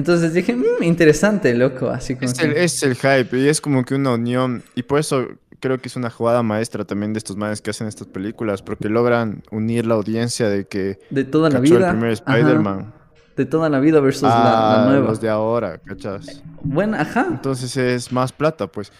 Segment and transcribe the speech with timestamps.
[0.00, 3.60] Entonces dije, "Mm, interesante, loco, así como Es que- el, es el hype y es
[3.60, 4.62] como que una unión.
[4.74, 5.28] Y por eso
[5.60, 8.88] creo que es una jugada maestra también de estos manes que hacen estas películas, porque
[8.88, 11.90] logran unir la audiencia de que de toda la vida.
[11.90, 12.94] el primer ajá, de Spider-Man
[13.48, 15.08] toda la vida versus la, la a nueva.
[15.08, 16.42] los de ahora, ¿cachas?
[16.62, 17.26] Bueno, ajá.
[17.30, 18.92] Entonces es más plata, pues.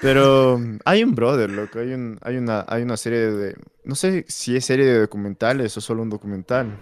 [0.00, 3.56] Pero hay un brother, loco, hay, un, hay, una, hay una serie de...
[3.84, 6.76] No sé si es serie de documentales o solo un documental.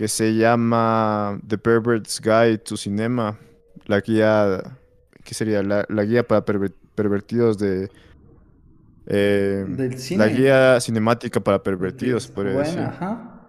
[0.00, 3.36] Que se llama The Pervert's Guide to Cinema.
[3.84, 4.78] La guía...
[5.22, 5.62] ¿Qué sería?
[5.62, 7.90] La, la guía para perver- pervertidos de...
[9.04, 10.26] eh, Del la cine.
[10.28, 12.82] guía cinemática para pervertidos, podría Bueno, decir.
[12.82, 13.42] ajá.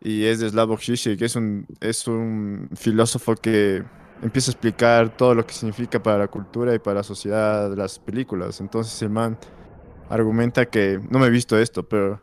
[0.00, 3.84] Y es de Slavoj Žižek, que es un, es un filósofo que
[4.20, 7.76] empieza a explicar todo lo que significa para la cultura y para la sociedad de
[7.76, 8.60] las películas.
[8.60, 9.38] Entonces el man
[10.10, 12.20] argumenta que, no me he visto esto, pero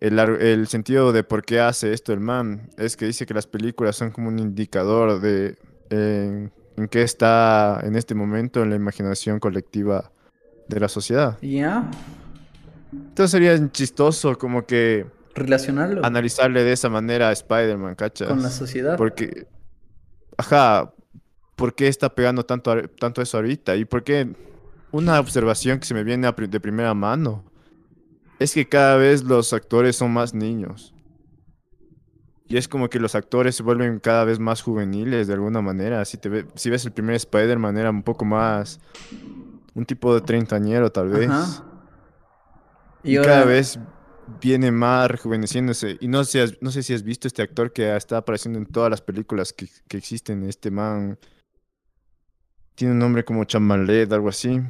[0.00, 3.46] el, el sentido de por qué hace esto el man es que dice que las
[3.46, 5.56] películas son como un indicador de
[5.90, 10.12] en, en qué está en este momento en la imaginación colectiva
[10.68, 11.38] de la sociedad.
[11.40, 11.90] Ya.
[12.92, 18.28] Entonces sería chistoso como que Relacionarlo analizarle de esa manera a Spider-Man, ¿cachas?
[18.28, 18.96] con la sociedad.
[18.96, 19.46] Porque,
[20.38, 20.94] ajá,
[21.56, 23.76] ¿por qué está pegando tanto, tanto eso ahorita?
[23.76, 24.28] Y por qué
[24.92, 27.44] una observación que se me viene de primera mano
[28.38, 30.92] es que cada vez los actores son más niños.
[32.48, 36.04] Y es como que los actores se vuelven cada vez más juveniles de alguna manera.
[36.04, 38.78] Si, te ve- si ves el primer Spider-Man era un poco más
[39.74, 41.28] un tipo de treintañero tal vez.
[41.28, 41.64] Ajá.
[43.02, 43.78] Y, ahora- cada vez
[44.40, 45.96] viene más rejuveneciéndose.
[46.00, 48.60] Y no sé, si has- no sé si has visto este actor que está apareciendo
[48.60, 50.44] en todas las películas que, que existen.
[50.44, 51.18] Este man
[52.76, 54.60] tiene un nombre como Chamalet, algo así.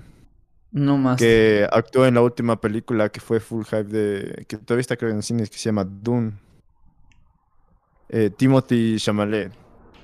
[0.76, 1.16] No más.
[1.18, 4.44] Que actuó en la última película que fue full hype de.
[4.46, 6.32] que todavía está creo en cines, que se llama Dune.
[8.10, 9.52] Eh, Timothy Chamalet.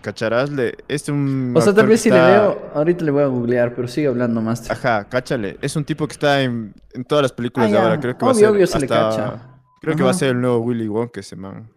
[0.01, 0.51] ¿Cacharás?
[0.51, 1.53] Le- Es un.
[1.55, 4.41] O sea, tal vez si le veo, ahorita le voy a googlear, pero sigue hablando
[4.41, 4.69] más.
[4.71, 5.59] Ajá, cáchale.
[5.61, 8.01] Es un tipo que está en, en todas las películas Ah, de ahora.
[8.01, 9.43] Creo que va a Obvio, ser obvio se le cacha.
[9.81, 11.69] Creo que va a ser el nuevo Willy Wonka ese man.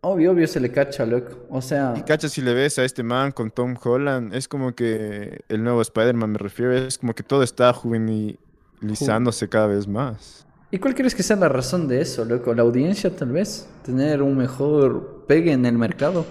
[0.00, 1.46] Obvio, obvio se le cacha, loco.
[1.50, 4.74] O sea, Y cacha si le ves a este man con Tom Holland, es como
[4.74, 10.46] que el nuevo Spider-Man me refiero, es como que todo está juvenilizándose cada vez más.
[10.70, 12.52] ¿y cuál crees que sea la razón de eso, loco?
[12.54, 13.68] ¿La audiencia, tal vez?
[13.84, 16.26] ¿Tener un mejor pegue en el mercado?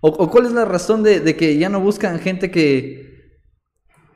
[0.00, 3.40] ¿O, o cuál es la razón de, de que ya no buscan gente que.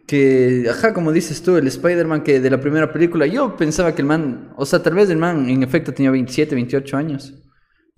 [0.07, 0.67] que.
[0.71, 3.27] ajá, como dices tú, el Spider-Man que de la primera película.
[3.27, 4.53] Yo pensaba que el man.
[4.57, 7.35] O sea, tal vez el man en efecto tenía 27, 28 años.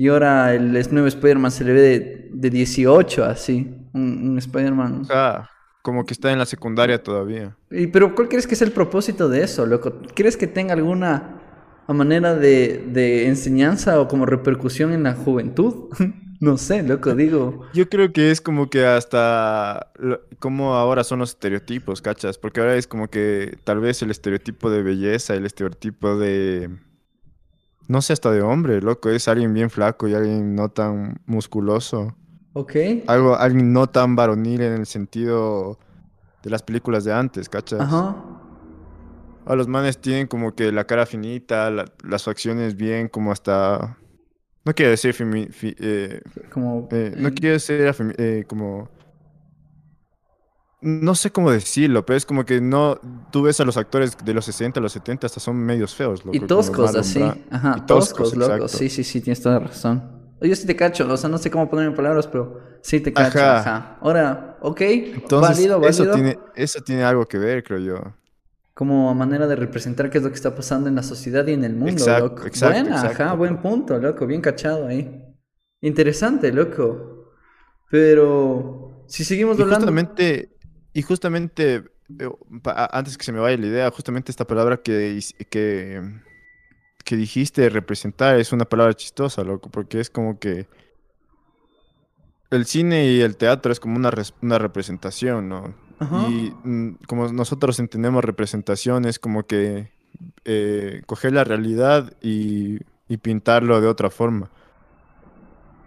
[0.03, 3.73] Y ahora el nuevo Spider-Man se le ve de, de 18, así.
[3.93, 5.05] Un, un Spider-Man.
[5.05, 5.49] Sea,
[5.81, 7.57] como que está en la secundaria todavía.
[7.71, 10.01] Y, pero ¿cuál crees que es el propósito de eso, loco?
[10.17, 11.41] ¿Crees que tenga alguna
[11.87, 15.91] manera de, de enseñanza o como repercusión en la juventud?
[16.41, 17.69] no sé, loco, digo.
[17.73, 19.93] Yo creo que es como que hasta
[20.41, 22.39] como ahora son los estereotipos, ¿cachas?
[22.39, 26.71] Porque ahora es como que tal vez el estereotipo de belleza, el estereotipo de...
[27.93, 32.17] No sé, hasta de hombre, loco, es alguien bien flaco y alguien no tan musculoso.
[32.55, 32.75] Ok.
[33.07, 35.79] Algo, alguien no tan varonil en el sentido
[36.43, 37.83] de las películas de antes, ¿cachas?
[37.83, 38.17] Ajá.
[39.45, 43.99] A los manes tienen como que la cara finita, la- las facciones bien, como hasta...
[44.65, 46.89] No quiero decir femi- fi- eh, Como.
[46.93, 48.89] eh, no quiero afemi- eh, como...
[50.83, 52.99] No sé cómo decirlo, pero es como que no...
[53.31, 56.37] Tú ves a los actores de los 60, los 70, hasta son medios feos, loco.
[56.37, 57.23] Y toscos, así.
[57.51, 58.67] Ajá, Y toscos, loco.
[58.69, 60.11] Sí, sí, sí, tienes toda la razón.
[60.41, 63.15] Yo sí te cacho, o sea, no sé cómo ponerme en palabras, pero sí te
[63.15, 63.39] cacho.
[63.39, 63.61] Ajá.
[63.61, 63.99] Ajá.
[64.01, 64.81] Ahora, ok.
[64.81, 66.15] Entonces, válido, eso válido.
[66.15, 68.15] tiene, eso tiene algo que ver, creo yo.
[68.75, 71.65] Como manera de representar qué es lo que está pasando en la sociedad y en
[71.65, 72.47] el mundo, Exacto, loco.
[72.47, 73.37] exacto, Buena, ajá, exacto.
[73.37, 75.23] buen punto, loco, bien cachado ahí.
[75.83, 77.33] Interesante, loco.
[77.91, 79.87] Pero si seguimos Y hablando.
[79.87, 80.51] justamente,
[80.95, 81.85] y justamente,
[82.65, 85.21] antes que se me vaya la idea, justamente esta palabra que,
[85.51, 86.03] que,
[87.05, 90.69] que dijiste, representar, es una palabra chistosa, loco, porque es como que
[92.51, 94.13] el cine y el teatro es como una,
[94.43, 95.75] una representación, ¿no?
[95.99, 96.29] Ajá.
[96.29, 99.91] Y mm, como nosotros entendemos representación, es como que
[100.45, 104.51] eh, coger la realidad y, y pintarlo de otra forma.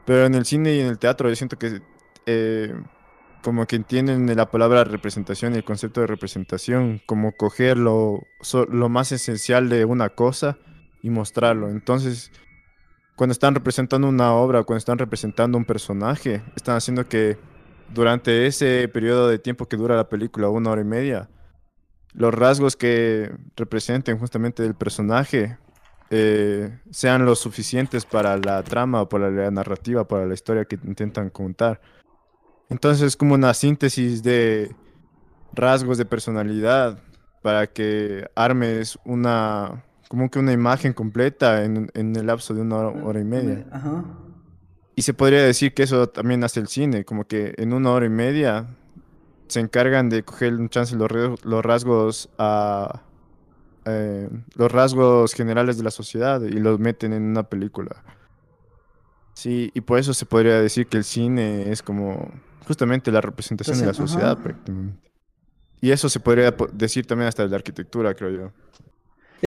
[0.06, 1.82] Pero en el cine y en el teatro yo siento que
[2.26, 2.74] eh,
[3.46, 8.66] como que entienden la palabra representación y el concepto de representación, como coger lo, so-
[8.66, 10.58] lo más esencial de una cosa
[11.04, 11.70] y mostrarlo.
[11.70, 12.32] Entonces,
[13.16, 17.38] cuando están representando una obra, cuando están representando un personaje, están haciendo que
[17.94, 21.30] durante ese periodo de tiempo que dura la película, una hora y media,
[22.14, 25.60] los rasgos que representen justamente del personaje
[26.10, 31.30] eh, sean los suficientes para la trama, para la narrativa, para la historia que intentan
[31.30, 31.80] contar.
[32.70, 34.76] Entonces es como una síntesis de
[35.54, 37.00] rasgos de personalidad
[37.42, 42.78] para que armes una, como que una imagen completa en, en el lapso de una
[42.78, 43.66] hora, hora y media.
[43.72, 44.04] Ajá.
[44.96, 48.06] Y se podría decir que eso también hace el cine, como que en una hora
[48.06, 48.68] y media
[49.48, 51.12] se encargan de coger un chance los,
[51.44, 53.02] los rasgos a
[53.86, 58.04] eh, los rasgos generales de la sociedad y los meten en una película.
[59.34, 62.32] Sí, y por eso se podría decir que el cine es como
[62.66, 64.44] justamente la representación de la sociedad ajá.
[64.44, 65.12] prácticamente.
[65.82, 68.52] Y eso se podría po- decir también hasta de la arquitectura, creo yo.